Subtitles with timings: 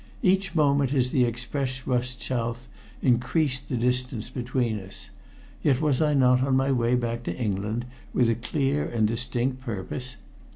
[0.23, 2.67] Each moment as the express rushed south
[3.03, 5.11] increased the distance between us,
[5.61, 9.61] yet was I not on my way back to England with a clear and distinct
[9.61, 10.15] purpose?